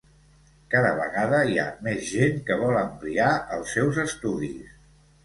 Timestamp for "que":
2.47-2.57